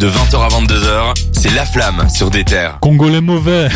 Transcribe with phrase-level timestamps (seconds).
[0.00, 2.78] De 20h à 22h, c'est La Flamme sur des terres.
[2.80, 3.68] Congolais mauvais.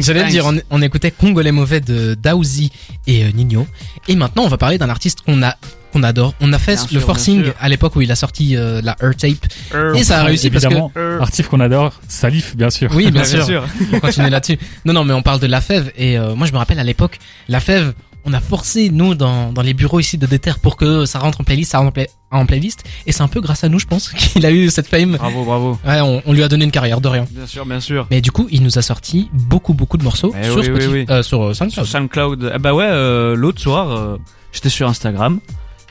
[0.00, 2.70] J'allais le dire, on, on écoutait Congolais mauvais de Daouzi
[3.06, 3.66] et euh, Nino.
[4.06, 5.56] Et maintenant, on va parler d'un artiste qu'on a
[5.94, 6.34] qu'on adore.
[6.42, 8.82] On a fait Bien le sûr, bien forcing à l'époque où il a sorti euh,
[8.82, 9.94] la Earth Tape.
[9.94, 12.90] Et ça a réussi parce que artiste qu'on adore, Salif, bien sûr.
[12.94, 13.46] Oui, bien Bien sûr.
[13.46, 13.64] sûr.
[13.94, 14.58] On continue là-dessus.
[14.84, 15.90] Non, non, mais on parle de la fève.
[15.96, 17.94] Et euh, moi, je me rappelle à l'époque, la fève,
[18.26, 21.40] on a forcé, nous, dans, dans les bureaux ici de Déter pour que ça rentre
[21.40, 21.94] en playlist, ça rentre
[22.30, 22.84] en, play- en playlist.
[23.06, 25.16] Et c'est un peu grâce à nous, je pense, qu'il a eu cette fame.
[25.16, 25.78] Bravo, bravo.
[25.86, 27.26] Ouais, on, on lui a donné une carrière de rien.
[27.30, 28.06] Bien sûr, bien sûr.
[28.10, 30.66] Mais du coup, il nous a sorti beaucoup, beaucoup de morceaux Eh sur oui, oui,
[30.66, 31.06] Spotify, oui.
[31.10, 31.86] euh, sur euh, Sur SoundCloud.
[31.86, 32.50] SoundCloud.
[32.54, 34.18] Ah bah ouais, euh, l'autre soir,
[34.52, 35.40] j'étais sur Instagram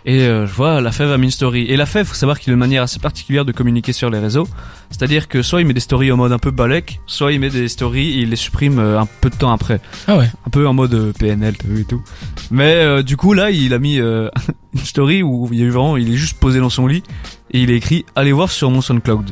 [0.05, 1.66] et euh, je vois la fève a mis une story.
[1.68, 4.20] Et la fève, faut savoir qu'il a une manière assez particulière de communiquer sur les
[4.20, 4.48] réseaux.
[4.91, 7.50] C'est-à-dire que soit il met des stories en mode un peu balèque, soit il met
[7.50, 9.80] des stories et il les supprime euh, un peu de temps après.
[10.08, 10.30] Ah ouais.
[10.46, 12.04] Un peu en mode euh, PNL, t'as vu et tout.
[12.52, 14.30] Mais euh, du coup là, il a mis euh,
[14.73, 17.04] une story où il y a eu vraiment, il est juste posé dans son lit
[17.52, 19.32] et il a écrit allez voir sur mon SoundCloud.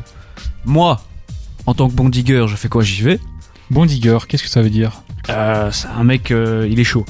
[0.64, 1.00] Moi,
[1.66, 2.82] en tant que bon digger, je fais quoi?
[2.82, 3.20] J'y vais.
[3.70, 5.02] Bon digger, qu'est-ce que ça veut dire?
[5.30, 7.04] Euh, c'est un mec, euh, il est chaud.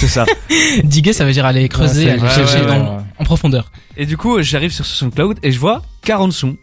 [0.00, 0.24] C'est ça.
[0.84, 3.02] Diguer, ça veut dire aller creuser, Ouais, aller c'est- chercher ouais, dans- ouais.
[3.18, 3.70] en profondeur.
[3.96, 6.56] Et du coup, j'arrive sur ce SoundCloud et je vois 40 sons.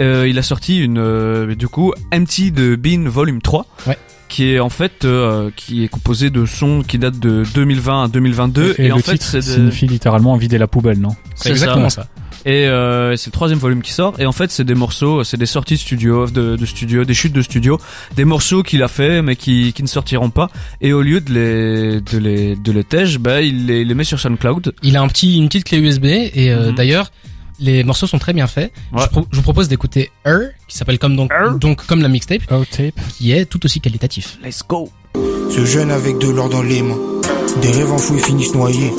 [0.00, 3.66] Euh, il a sorti une, euh, du coup, Empty de Bean Volume 3.
[3.86, 3.98] Ouais.
[4.28, 8.08] Qui est en fait, euh, qui est composé de sons qui datent de 2020 à
[8.08, 8.74] 2022.
[8.78, 11.10] Et, en le fait, titre c'est de- signifie littéralement vider la poubelle, non?
[11.34, 12.06] C'est c'est exactement ça.
[12.46, 14.14] Et euh, c'est le troisième volume qui sort.
[14.18, 17.14] Et en fait, c'est des morceaux, c'est des sorties de studio, de, de studio, des
[17.14, 17.78] chutes de studio,
[18.16, 20.48] des morceaux qu'il a fait mais qui, qui ne sortiront pas.
[20.80, 24.18] Et au lieu de les, de les, de les tège, bah, il les, met sur
[24.20, 24.74] SoundCloud.
[24.82, 26.74] Il a un petit, une petite clé USB et euh, Mhm.
[26.76, 27.10] d'ailleurs,
[27.60, 28.72] les morceaux sont très bien faits.
[28.92, 29.02] Ouais.
[29.02, 31.54] Je, pro- je vous propose d'écouter Her, qui s'appelle comme donc, Her.
[31.58, 32.42] donc comme la mixtape,
[33.16, 34.38] qui est tout aussi qualitatif.
[34.44, 34.90] Let's go.
[35.50, 36.96] Ce jeune avec de l'or dans les mains.
[37.60, 38.92] Des rêves enfouis finissent noyés.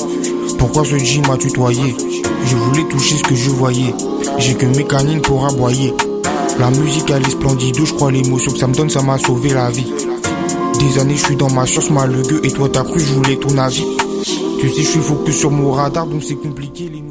[0.57, 1.95] Pourquoi ce G m'a tutoyé?
[2.45, 3.93] Je voulais toucher ce que je voyais.
[4.37, 5.93] J'ai que mes canines pour aboyer.
[6.59, 9.49] La musique elle est splendide, je crois l'émotion que ça me donne, ça m'a sauvé
[9.49, 9.93] la vie.
[10.79, 13.57] Des années je suis dans ma chance, malheureux, et toi t'as cru je voulais ton
[13.57, 13.85] avis.
[14.59, 17.09] Tu sais, je suis focus sur mon radar, donc c'est compliqué les.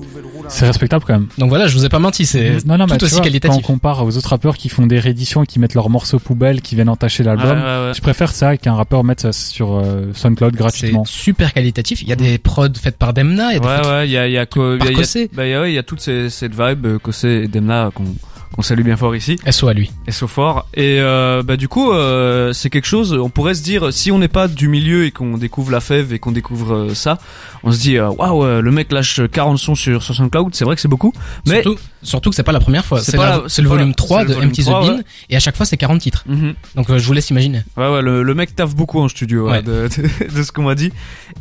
[0.48, 1.26] C'est respectable quand même.
[1.36, 3.20] Donc voilà, je vous ai pas menti, c'est non, non, mais tout tu aussi vois,
[3.20, 3.62] quand on qualitatif.
[3.66, 6.74] compare aux autres rappeurs qui font des rééditions et qui mettent leurs morceaux poubelles, qui
[6.74, 7.92] viennent entacher l'album, Ouais, ouais, ouais.
[7.94, 11.04] je préfère ça qu'un rappeur mette ça sur euh, SoundCloud C'est gratuitement.
[11.04, 12.02] super qualitatif.
[12.02, 14.08] Il y a des prods faites par Demna, il y a des Ouais, trucs- ouais,
[14.08, 15.30] il y a, il y a, co- il y a, par il y a- Kossé.
[15.34, 17.90] bah, il y a, ouais, il y a toute ces- cette vibe, Kossé et Demna,
[17.94, 18.04] qu'on,
[18.54, 19.36] qu'on salue bien fort ici.
[19.50, 19.90] SO à lui.
[20.10, 20.66] so fort.
[20.74, 23.12] Et euh, bah du coup, euh, c'est quelque chose.
[23.12, 26.12] On pourrait se dire, si on n'est pas du milieu et qu'on découvre la fève
[26.12, 27.18] et qu'on découvre euh, ça,
[27.62, 30.54] on se dit, waouh, le mec lâche 40 sons sur, sur SoundCloud.
[30.54, 31.12] C'est vrai que c'est beaucoup,
[31.46, 33.00] mais Surtout, surtout que c'est pas la première fois.
[33.00, 35.02] C'est le volume la- 3 c'est de Empty the 3, Bean ouais.
[35.30, 36.24] et à chaque fois c'est 40 titres.
[36.26, 36.54] Mhm.
[36.74, 37.62] Donc je vous laisse imaginer.
[37.76, 39.62] Ouais, ouais, le, le mec taffe beaucoup en studio, ouais, Ouais.
[39.62, 39.88] de,
[40.28, 40.92] de, de ce qu'on m'a dit.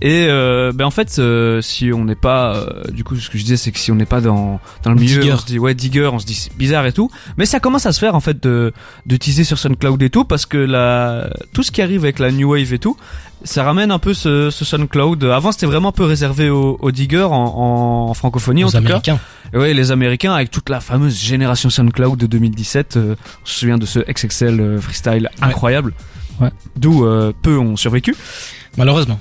[0.02, 1.22] Et ben en fait,
[1.62, 4.06] si on n'est pas, du coup, ce que je disais, c'est que si on n'est
[4.06, 5.34] pas dans dans le milieu, Digger.
[5.34, 6.97] on se dit ouais, digger, on se dit c'est bizarre et tout.
[7.38, 8.74] Mais ça commence à se faire en fait de
[9.06, 12.52] d'utiliser sur SoundCloud et tout, parce que la tout ce qui arrive avec la new
[12.54, 12.98] wave et tout,
[13.44, 15.24] ça ramène un peu ce, ce SoundCloud.
[15.26, 18.78] Avant, c'était vraiment un peu réservé aux, aux diggers en, en francophonie en Aux tout
[18.78, 19.18] Américains.
[19.18, 19.54] cas.
[19.54, 22.98] Et ouais, les Américains avec toute la fameuse génération SoundCloud de 2017.
[22.98, 25.94] euh, on se souvient de ce XXL euh, freestyle incroyable.
[26.40, 26.50] Ouais.
[26.76, 28.16] D'où euh, peu ont survécu.
[28.78, 29.20] Malheureusement.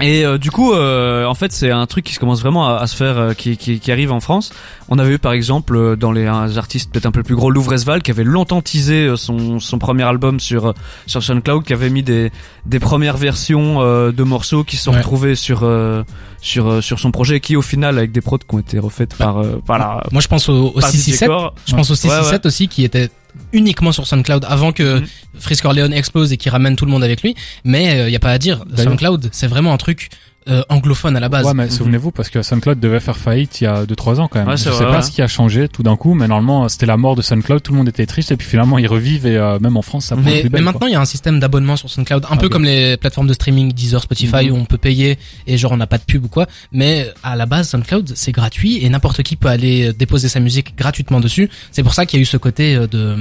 [0.00, 2.78] Et euh, du coup, euh, en fait, c'est un truc qui se commence vraiment à,
[2.80, 4.52] à se faire, euh, qui, qui, qui arrive en France.
[4.88, 8.02] On avait eu par exemple euh, dans les artistes peut-être un peu plus gros, Louvresval,
[8.02, 10.72] qui avait longtemps teasé euh, son, son premier album sur euh,
[11.06, 12.32] sur SoundCloud, qui avait mis des
[12.66, 14.98] des premières versions euh, de morceaux qui se sont Ouais.
[14.98, 16.02] retrouvés sur euh,
[16.42, 19.14] sur euh, sur son projet, qui au final avec des prods qui ont été refaites
[19.14, 21.24] par euh, voilà Moi je pense au, au par 667.
[21.24, 21.54] DJ Core.
[21.66, 22.46] Je pense au Ouais, 667 ouais.
[22.48, 23.08] aussi qui était
[23.52, 25.06] uniquement sur SoundCloud avant que Mhm.
[25.38, 27.34] Frisk Orleans explose et qui ramène tout le monde avec lui.
[27.64, 28.64] Mais il y a pas à dire.
[28.76, 30.08] SoundCloud, c'est vraiment un truc
[30.48, 31.44] euh, anglophone à la base.
[31.46, 31.70] Ouais, mais Mhm.
[31.70, 34.48] souvenez-vous, parce que SoundCloud devait faire faillite il y a 2-3 ans quand même.
[34.48, 35.02] Ouais, je c'est sais vrai, pas ouais.
[35.02, 37.72] ce qui a changé tout d'un coup, mais normalement c'était la mort de SoundCloud, tout
[37.72, 40.14] le monde était triste et puis finalement ils revivent et euh, même en France ça
[40.16, 42.28] prend Mais, plus mais belle, maintenant, il y a un système d'abonnement sur SoundCloud, un
[42.30, 42.48] Ah, peu bien.
[42.50, 44.52] comme les plateformes de streaming Deezer, Spotify, Mhm.
[44.52, 46.46] où on peut payer et genre on n'a pas de pub ou quoi.
[46.72, 50.40] Mais à la base, SoundCloud, c'est gratuit et n'importe qui peut aller euh, déposer sa
[50.40, 51.50] musique gratuitement dessus.
[51.72, 53.16] C'est pour ça qu'il y a eu ce côté euh, de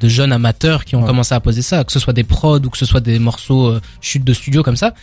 [0.00, 1.06] de jeunes amateurs qui ont Ouais.
[1.06, 3.66] commencé à poser ça, que ce soit des prods ou que ce soit des morceaux
[3.66, 4.94] euh, chutes de studio comme ça.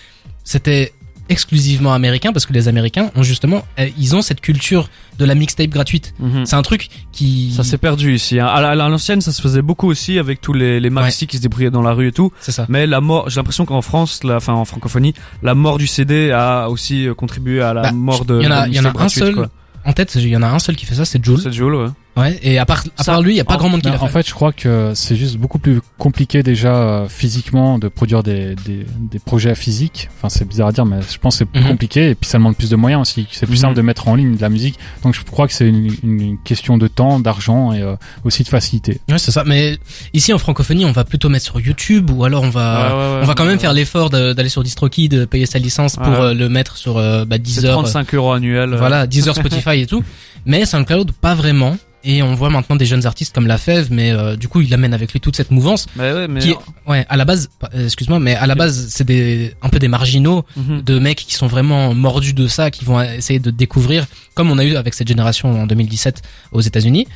[0.44, 0.92] C'était
[1.30, 4.90] exclusivement américain parce que les Américains ont justement, euh, ils ont cette culture
[5.20, 6.14] de la mixtape gratuite.
[6.20, 6.46] Mhm.
[6.46, 8.40] C'est un truc qui, Ça s'est perdu ici.
[8.40, 8.46] Hein.
[8.48, 11.38] À la- à l'ancienne, ça se faisait beaucoup aussi avec tous les, les maxi qui
[11.38, 12.32] se débrouillaient dans la rue et tout.
[12.40, 12.66] c'est ça.
[12.70, 15.14] Mais la mort, j'ai l'impression qu'en France, la, enfin en francophonie,
[15.44, 18.40] la mort du CD a aussi euh, contribué à la Bah, mort de.
[18.40, 19.50] il y en a- y en un gratuite, seul quoi.
[19.86, 21.40] En tête, il y en a un seul qui fait ça, c'est Jules.
[21.42, 21.88] C'est Joule, ouais.
[22.18, 22.38] Ouais.
[22.42, 23.90] Et à part, à Ça, part lui, il y a pas en- grand monde qui
[23.90, 24.24] l'a en fait.
[24.24, 28.56] fait, je crois que c'est juste beaucoup plus compliqué déjà euh, physiquement de produire des,
[28.66, 30.10] des, des projets physiques.
[30.18, 31.68] Enfin, c'est bizarre à dire, mais je pense que c'est plus Mhm.
[31.70, 33.28] compliqué et puis ça demande plus de moyens aussi.
[33.32, 33.62] C'est plus Mhm.
[33.62, 34.80] simple de mettre en ligne de la musique.
[35.04, 38.48] Donc, je crois que c'est une, une question de temps, d'argent et euh, aussi de
[38.50, 39.00] facilité.
[39.10, 39.44] Ouais, c'est ça.
[39.46, 39.78] Mais
[40.14, 42.98] ici en francophonie, on va plutôt mettre sur YouTube ou alors on va, Ouais, ouais,
[43.16, 43.20] ouais.
[43.24, 46.20] on va quand même faire l'effort d'aller sur DistroKid, de payer sa licence pour Ouais.
[46.20, 47.74] euh, le mettre sur euh, bah, C'est 10 heures.
[47.74, 48.74] 35 euros annuels.
[48.76, 50.04] Voilà, Deezer, Spotify et tout.
[50.46, 51.78] Mais SoundCloud, pas vraiment.
[52.04, 54.74] Et on voit maintenant des jeunes artistes comme La Fève, mais euh, du coup, il
[54.74, 55.88] amène avec lui toute cette mouvance.
[55.96, 56.58] Mais ouais, mais Qui est-
[56.88, 59.88] Ouais, à la base, euh, excuse-moi, mais à la base, c'est des un peu des
[59.90, 60.84] marginaux Mhm.
[60.84, 64.06] de mecs qui sont vraiment mordus de ça, qui vont essayer de découvrir,
[64.36, 66.22] comme on a eu avec cette génération en 2017
[66.54, 67.08] aux États-Unis.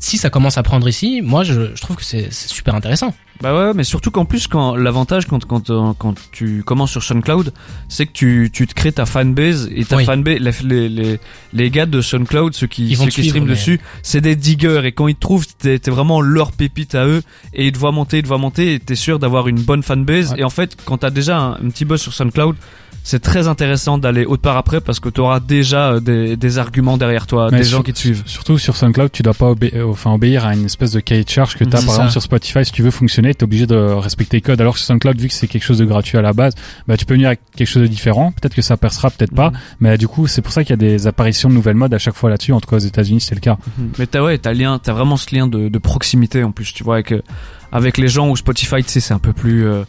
[0.00, 3.12] Si ça commence à prendre ici, moi, je, je trouve que c'est super intéressant.
[3.40, 7.02] Bah ouais, mais surtout qu'en plus, quand l'avantage quand quand euh, quand tu commences sur
[7.02, 7.52] SoundCloud,
[7.88, 10.04] c'est que tu tu te crées ta fanbase et ta Oui.
[10.04, 11.20] fanbase, les, les
[11.52, 14.82] les gars de SoundCloud, ceux qui Ils ceux qui streament mais- dessus, c'est des diggers
[14.84, 17.22] et quand ils te trouvent, t'es t'es vraiment leur pépite à eux
[17.54, 19.82] et ils te voient monter, ils te voient monter et t'es sûr d'avoir une bonne
[19.84, 20.32] fanbase.
[20.32, 20.40] Ouais.
[20.40, 22.54] Et en fait, quand t'as déjà un, un petit buzz sur SoundCloud.
[23.10, 26.58] C'est très intéressant d'aller autre part après parce que tu auras déjà euh, des, des
[26.58, 28.22] arguments derrière toi, Mais des sur- gens qui te suivent.
[28.26, 31.24] Surtout sur SoundCloud, tu dois pas obé- euh, enfin, obéir à une espèce de cahier
[31.24, 31.86] de charge que tu as par ça.
[31.92, 32.66] exemple sur Spotify.
[32.66, 34.60] Si tu veux fonctionner, tu es obligé de respecter les codes.
[34.60, 36.52] Alors que sur SoundCloud, vu que c'est quelque chose de gratuit à la base,
[36.86, 38.30] bah, tu peux venir avec quelque chose de différent.
[38.32, 39.52] Peut-être que ça percera, peut-être pas.
[39.52, 39.56] Mhm.
[39.80, 41.98] Mais du coup, c'est pour ça qu'il y a des apparitions de nouvelles modes à
[41.98, 42.52] chaque fois là-dessus.
[42.52, 43.56] En tout cas, aux États-Unis, c'est le cas.
[43.78, 43.92] Mhm.
[43.98, 46.84] Mais t'as ouais, t'as lien, t'as vraiment ce lien de, de proximité en plus, tu
[46.84, 47.22] vois, avec euh,
[47.72, 49.84] avec les gens où Spotify, tu sais, c'est un peu plus euh,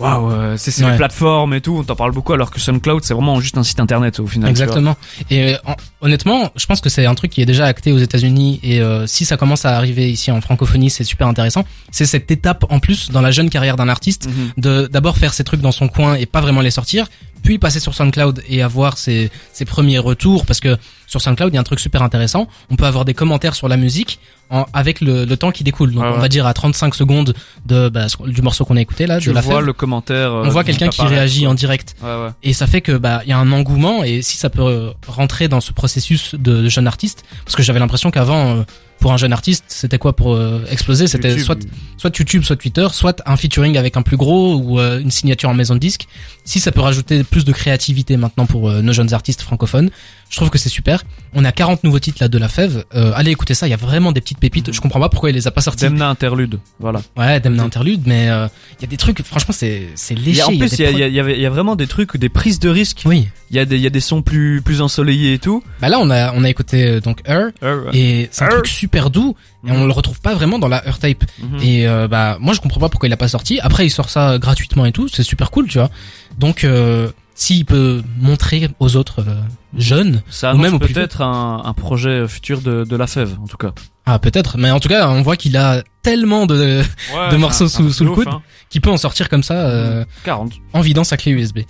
[0.00, 0.96] waouh, euh, c'est c'est Ouais.
[0.96, 3.80] plateformes et tout, on t'en parle beaucoup, alors que SoundCloud, c'est vraiment juste un site
[3.80, 4.50] internet au final.
[4.50, 4.96] Exactement.
[5.30, 7.98] Et euh, en- honnêtement, je pense que c'est un truc qui est déjà acté aux
[7.98, 11.64] États-Unis et euh, si ça commence à arriver ici en francophonie, c'est super intéressant.
[11.90, 14.50] C'est cette étape en plus dans la jeune carrière d'un artiste Mhm.
[14.56, 17.06] de d'abord faire ses trucs dans son coin et pas vraiment les sortir,
[17.44, 20.76] puis passer sur SoundCloud et avoir ses, ses premiers retours parce que
[21.06, 22.48] sur SoundCloud, il y a un truc super intéressant.
[22.70, 24.18] On peut avoir des commentaires sur la musique
[24.50, 25.92] en- avec le, le temps qui découle.
[25.92, 27.34] Donc Ouais, on va dire à 35 secondes
[27.66, 29.66] de bah, du morceau qu'on a écouté là, Tu de la vois fève.
[29.66, 30.32] le commentaire.
[30.32, 31.50] euh, On voit quelqu'un qui réagit quoi.
[31.50, 31.94] en direct.
[32.02, 32.30] Ouais, ouais.
[32.42, 35.46] Et ça fait que bah il y a un engouement et si ça peut rentrer
[35.46, 38.62] dans ce processus de, de jeune artiste, parce que j'avais l'impression qu'avant euh,
[39.04, 41.58] pour un jeune artiste c'était quoi pour euh, exploser, c'était soit
[41.98, 45.50] soit YouTube, soit Twitter, soit un featuring avec un plus gros ou euh, une signature
[45.50, 46.06] en maison de disque.
[46.44, 49.90] Si ça peut rajouter plus de créativité maintenant pour euh, nos jeunes artistes francophones,
[50.34, 51.04] je trouve que c'est super.
[51.32, 52.84] On a 40 nouveaux titres là de la Fève.
[52.94, 54.72] Euh, allez écouter ça, il y a vraiment des petites pépites.
[54.72, 55.84] Je comprends pas pourquoi il les a pas sortis.
[55.84, 57.02] Demna interlude, voilà.
[57.16, 58.48] Ouais, Demna Interlude, mais euh,
[58.78, 59.22] il y a des trucs.
[59.22, 60.38] Franchement, c'est c'est léché.
[60.38, 62.58] y a, en plus, il y a, y y y vraiment des trucs, des prises
[62.58, 63.02] de risques.
[63.06, 63.28] Oui.
[63.50, 65.62] Il y a des, il y a des sons plus, plus ensoleillés et tout.
[65.80, 67.50] Bah là, on a on a écouté donc Her
[67.92, 68.52] et c'est un Her.
[68.54, 69.34] truc super doux
[69.66, 71.24] et on le retrouve pas vraiment dans la Her Tape.
[71.42, 71.58] Mhm.
[71.62, 73.60] Et euh, bah moi je comprends pas pourquoi il a pas sorti.
[73.60, 75.90] Après il sort ça gratuitement et tout, c'est super cool, tu vois.
[76.38, 79.40] Donc euh, s'il peut montrer aux autres euh,
[79.76, 83.56] jeunes, Ça ou même peut-être un, un projet futur de, de la fève, en tout
[83.56, 83.72] cas.
[84.06, 86.82] ah peut-être, mais en tout cas on voit qu'il a tellement de
[87.14, 88.28] Ouais, De morceaux sous- sous le coude.
[88.28, 88.42] hein.
[88.70, 90.52] qu'il peut en sortir comme ça euh, 40.
[90.74, 91.60] en vidant sa clé USB.